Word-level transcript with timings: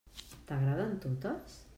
T'agraden 0.51 0.95
totes? 1.03 1.61